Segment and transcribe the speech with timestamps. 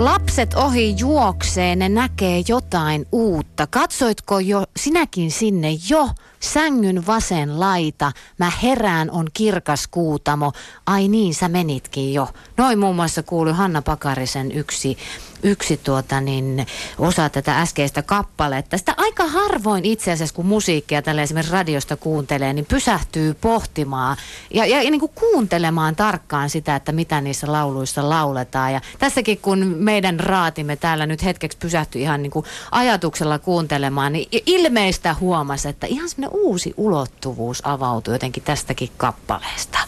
[0.00, 3.66] Lapset ohi juoksee, ne näkee jotain uutta.
[3.66, 6.08] Katsoitko jo sinäkin sinne jo?
[6.40, 10.52] Sängyn vasen laita, mä herään on kirkas kuutamo.
[10.86, 12.28] Ai niin, sä menitkin jo.
[12.56, 14.96] Noin muun muassa kuului Hanna Pakarisen yksi
[15.42, 16.66] yksi tuota, niin,
[16.98, 18.78] osa tätä äskeistä kappaletta.
[18.78, 24.16] Sitä aika harvoin itse asiassa, kun musiikkia tällä esimerkiksi radiosta kuuntelee, niin pysähtyy pohtimaan
[24.54, 28.72] ja, ja, ja niin kuin kuuntelemaan tarkkaan sitä, että mitä niissä lauluissa lauletaan.
[28.72, 34.28] Ja tässäkin, kun meidän raatimme täällä nyt hetkeksi pysähtyi ihan niin kuin ajatuksella kuuntelemaan, niin
[34.46, 39.78] ilmeistä huomasi, että ihan semmoinen uusi ulottuvuus avautui jotenkin tästäkin kappaleesta.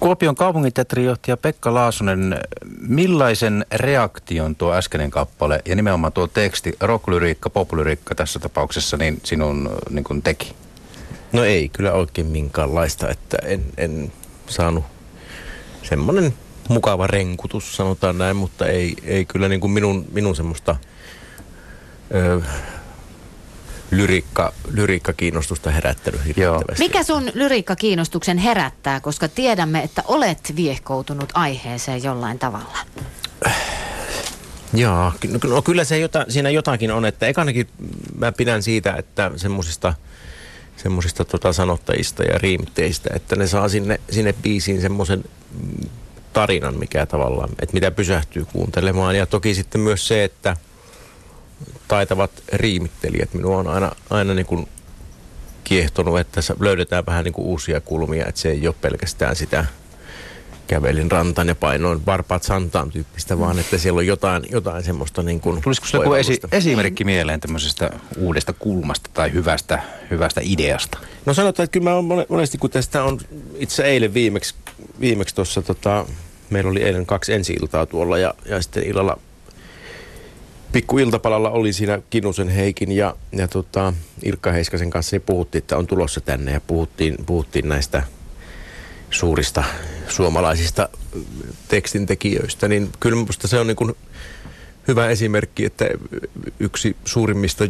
[0.00, 2.40] Kuopion kaupunginteatterijohtaja Pekka Laasonen,
[2.80, 9.70] millaisen reaktion tuo äskeinen kappale ja nimenomaan tuo teksti, rocklyriikka, poplyriikka tässä tapauksessa, niin sinun
[9.90, 10.54] niin kuin teki?
[11.32, 14.12] No ei kyllä oikein minkäänlaista, että en, en
[14.46, 14.84] saanut
[15.82, 16.34] semmoinen
[16.68, 20.76] mukava renkutus, sanotaan näin, mutta ei, ei kyllä niin kuin minun, minun semmoista
[22.14, 22.42] ö,
[23.96, 26.84] lyriikka, lyriikka-kiinnostusta herättänyt hirvittävästi.
[26.84, 32.78] Mikä sun lyriikka-kiinnostuksen herättää, koska tiedämme, että olet viehkoutunut aiheeseen jollain tavalla?
[34.74, 37.68] Joo, no, no kyllä se jota, siinä jotakin on, että ekanakin
[38.18, 39.94] mä pidän siitä, että semmoisista
[40.76, 45.24] semmoisista tota sanottajista ja riimitteistä, että ne saa sinne, sinne biisiin semmoisen
[46.32, 49.16] tarinan, mikä tavallaan, että mitä pysähtyy kuuntelemaan.
[49.16, 50.56] Ja toki sitten myös se, että
[51.88, 54.68] taitavat riimittelijät minua on aina, aina niin kuin
[55.64, 59.64] kiehtonut, että löydetään vähän niin kuin uusia kulmia, että se ei ole pelkästään sitä
[60.66, 65.40] kävelin rantaan ja painoin varpaat santaan tyyppistä, vaan että siellä on jotain, jotain semmoista niin
[65.40, 70.98] kuin Tulisiko joku esi- esimerkki mieleen tämmöisestä uudesta kulmasta tai hyvästä, hyvästä ideasta?
[71.26, 73.20] No sanotaan, että kyllä mä olen monesti, kun tästä on
[73.56, 74.54] itse eilen viimeksi,
[75.00, 76.06] viimeksi tuossa tota,
[76.50, 79.18] meillä oli eilen kaksi ensi iltaa tuolla ja, ja sitten illalla
[80.74, 83.92] pikku iltapalalla oli siinä Kinusen Heikin ja, ja tota,
[84.22, 88.02] Ilkka Heiskasen kanssa niin puhuttiin, että on tulossa tänne ja puhuttiin, puhuttiin näistä
[89.10, 89.64] suurista
[90.08, 90.88] suomalaisista
[91.68, 93.94] tekstintekijöistä, niin kyllä minusta se on niin kuin
[94.88, 95.88] hyvä esimerkki, että
[96.60, 97.64] yksi suurimmista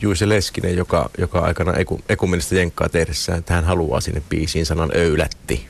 [0.00, 1.74] Juise Leskinen, joka, joka aikana
[2.08, 5.66] ekumenista jenkkaa tehdessään, että hän haluaa sinne biisiin sanan öylätti.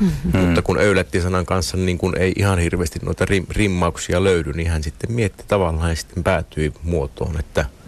[0.00, 0.40] Mm-hmm.
[0.40, 4.70] Mutta kun öylätti sanan kanssa niin kun ei ihan hirveästi noita rim, rimmauksia löydy, niin
[4.70, 7.64] hän sitten mietti tavallaan ja sitten päätyi muotoon, että–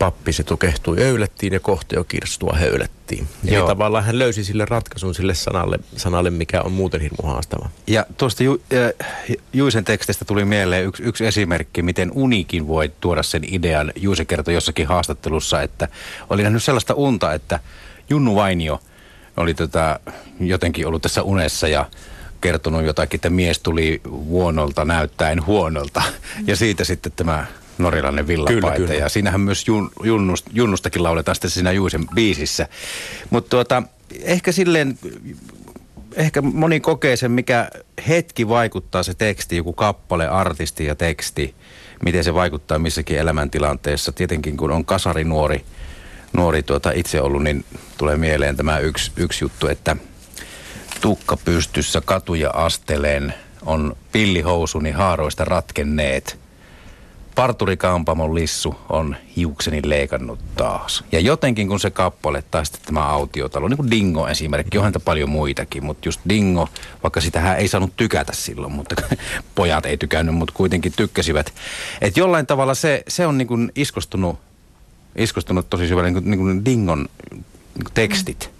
[0.00, 1.60] pappi se tukehtui öylättiin ja
[1.92, 3.28] jo kirstua höylättiin.
[3.46, 7.70] Eli tavallaan hän löysi sille ratkaisun sille sanalle, sanalle mikä on muuten hirmu haastava.
[7.86, 9.08] Ja tuosta Ju, äh,
[9.52, 13.92] Juisen tekstistä tuli mieleen yksi, yksi esimerkki, miten unikin voi tuoda sen idean.
[13.96, 15.88] Juise kertoi jossakin haastattelussa, että
[16.30, 17.60] oli nähnyt sellaista unta, että
[18.10, 18.80] Junnu Vainio
[19.40, 20.00] oli tota,
[20.40, 21.86] jotenkin ollut tässä unessa ja
[22.40, 26.02] kertonut jotakin, että mies tuli huonolta näyttäen huonolta.
[26.46, 27.46] Ja siitä sitten tämä
[27.78, 28.60] norjalainen villapaita.
[28.60, 28.94] Kyllä, kyllä.
[28.94, 32.68] Ja siinähän myös jun, junnust, junnustakin lauletaan sitten siinä Juisen biisissä.
[33.30, 33.82] Mutta tuota,
[34.22, 34.98] ehkä silleen,
[36.14, 37.68] ehkä moni kokee sen, mikä
[38.08, 41.54] hetki vaikuttaa se teksti, joku kappale, artisti ja teksti,
[42.04, 44.12] miten se vaikuttaa missäkin elämäntilanteessa.
[44.12, 45.64] Tietenkin kun on kasari nuori,
[46.32, 47.64] nuori tuota itse ollut, niin
[47.98, 49.96] tulee mieleen tämä yksi, yksi juttu, että
[51.00, 53.34] tukka pystyssä katuja asteleen
[53.66, 56.38] on pillihousuni haaroista ratkenneet–
[57.34, 61.04] Parturikampamon lissu on hiukseni leikannut taas.
[61.12, 65.00] Ja jotenkin kun se kappale tai sitten tämä autiotalo, niin kuin Dingo esimerkki, on häntä
[65.00, 66.68] paljon muitakin, mutta just Dingo,
[67.02, 68.94] vaikka sitähän ei saanut tykätä silloin, mutta
[69.54, 71.52] pojat ei tykännyt, mutta kuitenkin tykkäsivät.
[72.00, 74.38] Että jollain tavalla se, se on niin kuin iskostunut,
[75.16, 78.50] iskostunut tosi syvälle niin kuin, niin kuin Dingon niin kuin tekstit.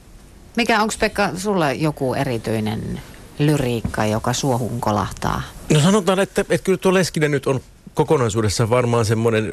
[0.56, 3.00] Mikä, onko Pekka sulla joku erityinen
[3.38, 5.42] lyriikka, joka suohun kolahtaa?
[5.72, 7.60] No sanotaan, että, että kyllä tuo Leskinen nyt on
[7.94, 9.52] kokonaisuudessa varmaan semmoinen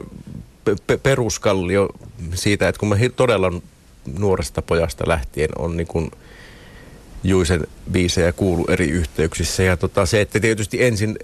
[0.88, 1.90] pe- peruskallio
[2.34, 3.54] siitä, että kun mä todella
[4.18, 6.12] nuoresta pojasta lähtien on niin kuin
[7.24, 9.64] Juisen biisejä kuulu eri yhteyksissä.
[9.64, 11.18] Ja tota, se, että tietysti ensin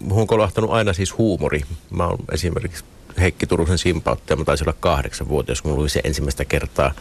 [0.00, 1.60] muun on kolahtanut aina siis huumori.
[1.90, 2.84] Mä oon esimerkiksi
[3.18, 6.94] Heikki Turusen simpauttaja, mä taisin olla kahdeksan vuotta, kun luin se ensimmäistä kertaa.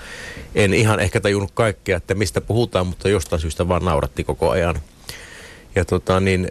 [0.56, 4.76] En ihan ehkä tajunnut kaikkea, että mistä puhutaan, mutta jostain syystä vaan nauratti koko ajan.
[5.76, 6.48] Ja tota niin,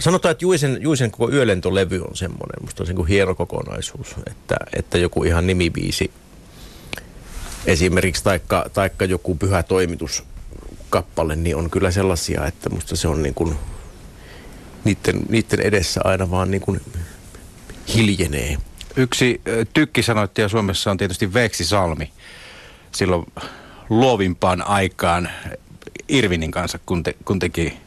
[0.00, 4.56] sanotaan, että Juisen, Juisen koko yölentolevy on semmoinen, musta on se niin hieno kokonaisuus, että,
[4.76, 6.10] että joku ihan nimibiisi
[7.66, 10.24] esimerkiksi, taikka, taikka joku pyhä toimitus
[10.90, 13.56] kappale, niin on kyllä sellaisia, että musta se on niin kuin
[14.84, 16.80] niiden, niiden edessä aina vaan niin kuin
[17.94, 18.56] hiljenee.
[18.96, 19.40] Yksi
[19.74, 22.12] tykki sanoitti ja Suomessa on tietysti Veksi Salmi.
[22.92, 23.26] Silloin
[23.90, 25.28] luovimpaan aikaan
[26.08, 27.78] Irvinin kanssa, kun, te, kun teki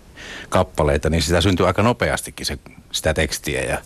[0.49, 2.57] kappaleita, niin sitä syntyy aika nopeastikin se,
[2.91, 3.77] sitä tekstiä ja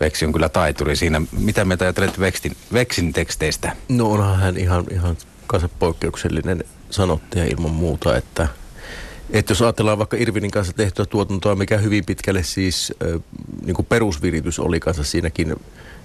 [0.00, 1.22] Veksi on kyllä taituri siinä.
[1.38, 3.76] Mitä mieltä ajattelet Veksin, Veksin teksteistä?
[3.88, 8.48] No onhan hän ihan, ihan kanssa poikkeuksellinen sanottaja ilman muuta, että,
[9.30, 13.20] että jos ajatellaan vaikka Irvinin kanssa tehtyä tuotantoa, mikä hyvin pitkälle siis äh,
[13.64, 15.56] niin perusviritys oli kanssa siinäkin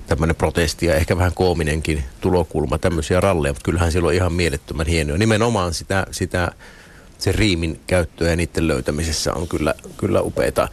[0.08, 4.88] tämmöinen protesti ja ehkä vähän koominenkin tulokulma, tämmöisiä ralleja, mutta kyllähän siellä on ihan mielettömän
[4.88, 5.18] hienoja.
[5.18, 6.52] Nimenomaan sitä, sitä
[7.18, 10.68] se riimin käyttöä ja niiden löytämisessä on kyllä, kyllä upeita.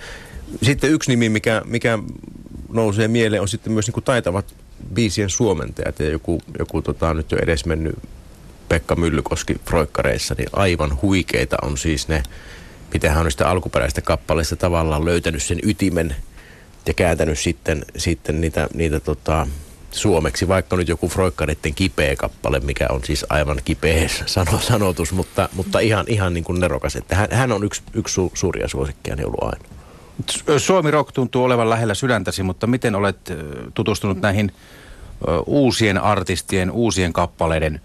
[0.63, 1.99] Sitten yksi nimi, mikä, mikä
[2.69, 4.55] nousee mieleen, on sitten myös niin kuin taitavat
[4.95, 7.99] biisien suomentajat ja joku, joku tota, nyt jo edes mennyt
[8.69, 12.23] Pekka Myllykoski Froikkareissa, niin aivan huikeita on siis ne,
[12.93, 16.17] miten hän on sitä alkuperäistä kappaleista tavallaan löytänyt sen ytimen
[16.87, 19.47] ja kääntänyt sitten, sitten niitä, niitä tota,
[19.91, 25.49] suomeksi, vaikka nyt joku Froikkareiden kipeä kappale, mikä on siis aivan kipeä sano, sanotus, mutta,
[25.53, 26.97] mutta ihan, ihan niin kuin nerokas.
[26.97, 29.83] Että hän, hän on yksi, yksi su, suuria suosikkia niin ollut aina.
[30.59, 33.33] Suomi Rock tuntuu olevan lähellä sydäntäsi, mutta miten olet
[33.75, 34.53] tutustunut näihin
[35.47, 37.81] uusien artistien, uusien kappaleiden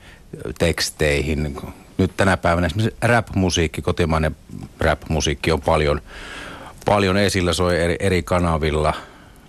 [0.60, 1.58] teksteihin?
[1.98, 4.36] Nyt tänä päivänä esimerkiksi rap-musiikki, kotimainen
[4.80, 6.02] rap-musiikki on paljon,
[6.88, 8.94] paljon esillä, soi eri, eri kanavilla,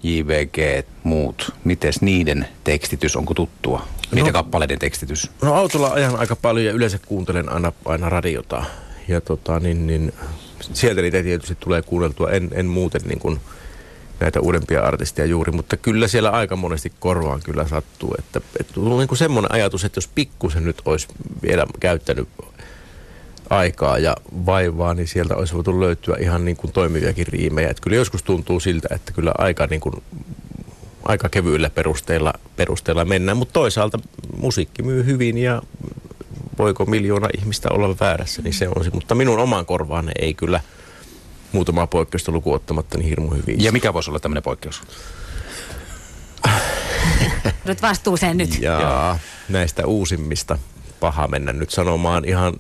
[0.03, 1.53] JVG, muut.
[1.65, 3.87] Mites niiden tekstitys, onko tuttua?
[4.13, 5.31] Niiden no, kappaleiden tekstitys?
[5.43, 8.65] No autolla ajan aika paljon ja yleensä kuuntelen aina, aina radiota.
[9.09, 10.13] Ja tota, niin, niin,
[10.73, 13.41] sieltä niitä tietysti tulee kuunneltua, en, en muuten niin kuin
[14.21, 18.99] näitä uudempia artisteja juuri, mutta kyllä siellä aika monesti korvaan kyllä sattuu, että, että tulee
[18.99, 21.09] niin kuin semmoinen ajatus, että jos pikkusen nyt olisi
[21.43, 22.29] vielä käyttänyt
[23.51, 24.17] aikaa ja
[24.47, 27.71] vaivaa, niin sieltä olisi voitu löytyä ihan niin kuin toimiviakin riimejä.
[27.71, 30.03] Että kyllä joskus tuntuu siltä, että kyllä aika, niin kuin,
[31.05, 33.99] aika kevyillä perusteilla, perusteilla mennään, mutta toisaalta
[34.37, 35.63] musiikki myy hyvin ja
[36.59, 38.91] voiko miljoona ihmistä olla väärässä, niin se on se.
[38.91, 40.61] Mutta minun omaan korvaan ei kyllä
[41.53, 43.65] muutamaa poikkeusta lukuun ottamatta niin hirmu hyvin.
[43.65, 44.83] Ja mikä voisi olla tämmöinen poikkeus?
[47.65, 48.61] nyt vastuuseen nyt.
[48.61, 49.19] Ja
[49.49, 50.59] näistä uusimmista
[51.01, 52.55] paha mennä nyt sanomaan ihan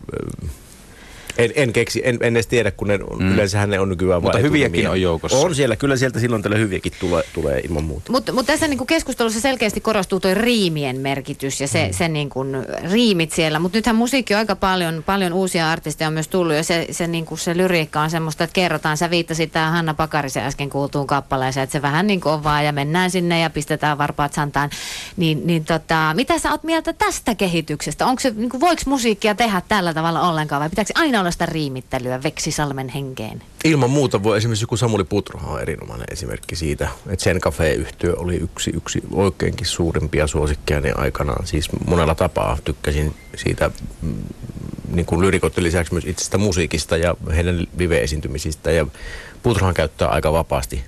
[1.38, 3.32] en, en keksi, en, en edes tiedä, kun ne, mm.
[3.32, 5.38] yleensähän ne on nykyään Mutta hyviäkin on joukossa.
[5.38, 8.12] On siellä, kyllä sieltä silloin tällä hyviäkin tulee, tulee ilman muuta.
[8.12, 11.93] Mutta mut tässä niinku keskustelussa selkeästi korostuu tuo riimien merkitys ja se, mm.
[11.93, 12.44] se niinku
[12.93, 13.58] riimit siellä.
[13.58, 17.06] Mutta nythän musiikki on aika paljon, paljon uusia artisteja on myös tullut ja se, se,
[17.06, 18.96] niinku se lyriikka on semmoista, että kerrotaan.
[18.96, 22.64] Sä viittasit tähän Hanna Pakarisen äsken kuultuun kappaleeseen, että se vähän niin kuin on vaan
[22.64, 24.70] ja mennään sinne ja pistetään varpaat santaan.
[25.17, 28.06] Niin, niin tota, mitä sä oot mieltä tästä kehityksestä?
[28.06, 32.22] Onko se, niinku, voiko musiikkia tehdä tällä tavalla ollenkaan vai pitääkö aina olla tällaista riimittelyä
[32.22, 33.42] Veksisalmen henkeen?
[33.64, 38.36] Ilman muuta voi esimerkiksi joku Samuli Putroha on erinomainen esimerkki siitä, että sen cafe-yhtiö oli
[38.36, 41.46] yksi, yksi oikeinkin suurimpia suosikkeja niin aikanaan.
[41.46, 43.70] Siis monella tapaa tykkäsin siitä
[44.02, 44.14] mm,
[44.92, 48.70] niin kuin lyrikoiden lisäksi myös itsestä musiikista ja heidän live-esiintymisistä.
[48.70, 48.86] Ja
[49.42, 50.84] Putrohan käyttää aika vapaasti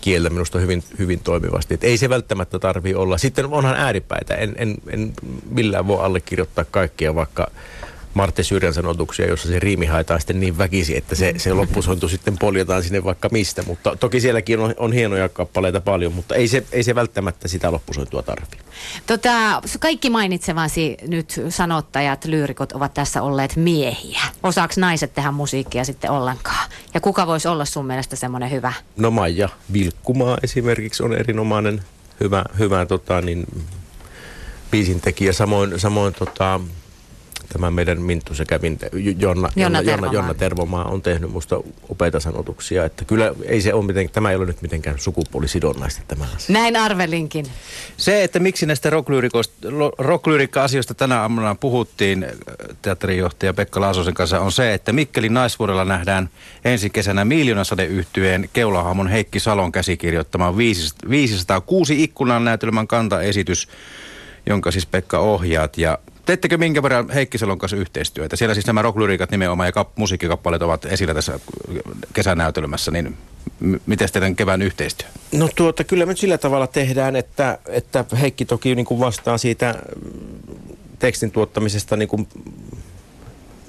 [0.00, 1.74] kieltä minusta hyvin, hyvin toimivasti.
[1.74, 3.18] Et ei se välttämättä tarvi olla.
[3.18, 4.34] Sitten onhan ääripäitä.
[4.34, 5.12] En, en, en
[5.50, 7.50] millään voi allekirjoittaa kaikkia, vaikka
[8.14, 12.38] Martte Syrjän sanotuksia, jossa se riimi haetaan sitten niin väkisi, että se, se loppusointu sitten
[12.38, 13.62] poljetaan sinne vaikka mistä.
[13.62, 17.72] Mutta toki sielläkin on, on hienoja kappaleita paljon, mutta ei se, ei se välttämättä sitä
[17.72, 18.56] loppusointua tarvi.
[19.06, 24.20] Tota, kaikki mainitsevasi nyt sanottajat, lyyrikot ovat tässä olleet miehiä.
[24.42, 26.70] Osaako naiset tehdä musiikkia sitten ollenkaan?
[26.94, 28.72] Ja kuka voisi olla sun mielestä semmoinen hyvä?
[28.96, 31.82] No Maija Vilkkumaa esimerkiksi on erinomainen
[32.20, 33.46] hyvä, hyvä tota, niin,
[34.70, 35.32] biisintekijä.
[35.32, 36.60] Samoin, samoin tota,
[37.52, 42.20] tämä meidän Minttu sekä Vinte, Jonna, Jonna, Jonna, Jonna, Jonna Tervomaa on tehnyt minusta upeita
[42.20, 42.84] sanotuksia.
[42.84, 46.52] Että kyllä ei se ole miten, tämä ei ole nyt mitenkään sukupuolisidonnaista tämä asia.
[46.52, 47.46] Näin arvelinkin.
[47.96, 48.90] Se, että miksi näistä
[49.98, 52.26] rocklyriikka-asioista tänä aamuna puhuttiin
[52.82, 56.30] teatterijohtaja Pekka Laasosen kanssa, on se, että Mikkelin naisvuodella nähdään
[56.64, 63.68] ensi kesänä miljoonasadeyhtyeen keulahamon Heikki Salon käsikirjoittama 506 ikkunan näytelmän kantaesitys,
[64.46, 65.78] jonka siis Pekka ohjaat.
[65.78, 68.36] Ja Teettekö minkä verran Heikki Salon kanssa yhteistyötä?
[68.36, 71.40] Siellä siis nämä rocklyriikat nimenomaan ja kap- musiikkikappaleet ovat esillä tässä
[72.12, 73.16] kesänäytelmässä, niin
[73.60, 75.08] m- miten teidän kevään yhteistyö?
[75.32, 79.74] No tuota, kyllä me sillä tavalla tehdään, että, että Heikki toki niin kuin vastaa siitä
[80.98, 82.28] tekstin tuottamisesta niin kuin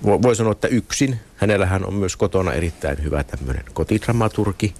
[0.03, 1.19] voi sanoa, että yksin.
[1.35, 4.73] Hänellähän on myös kotona erittäin hyvä tämmöinen kotidramaturgi.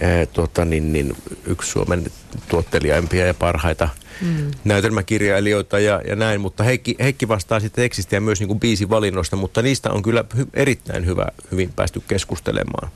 [0.00, 2.04] E, tuota, niin, niin, yksi Suomen
[2.48, 3.88] tuottelijaimpia ja parhaita–
[4.20, 4.50] mm.
[4.64, 8.90] näytelmäkirjailijoita ja, ja näin, mutta Heikki, Heikki vastaa sitten tekstistä ja myös niin kuin biisin
[8.90, 12.90] valinnosta, mutta niistä on kyllä hy, erittäin hyvä, hyvin päästy keskustelemaan.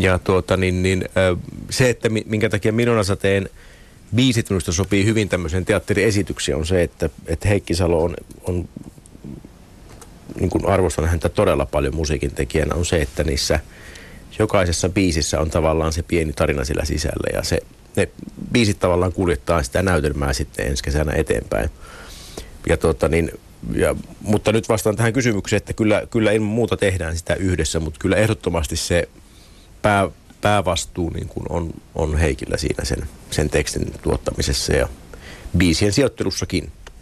[0.00, 1.04] Ja tuota, niin, niin,
[1.70, 3.48] se, että minkä takia minun teen
[4.14, 8.68] biisit minusta sopii hyvin tämmöiseen teatteriesitykseen on se, että, että Heikki Salo on, on
[10.40, 13.60] niin kuin arvostan häntä todella paljon musiikin tekijänä, on se, että niissä
[14.38, 17.58] jokaisessa biisissä on tavallaan se pieni tarina sillä sisällä ja se,
[17.96, 18.08] ne
[18.52, 21.70] biisit tavallaan kuljettaa sitä näytelmää sitten ensi kesänä eteenpäin.
[22.68, 23.30] Ja tota niin,
[23.74, 27.98] ja, mutta nyt vastaan tähän kysymykseen, että kyllä, kyllä ilman muuta tehdään sitä yhdessä, mutta
[28.00, 29.08] kyllä ehdottomasti se
[29.82, 30.08] pää,
[30.40, 34.88] päävastuu niin kuin on, on Heikillä siinä sen, sen tekstin tuottamisessa ja
[35.56, 36.72] biisien sijoittelussakin.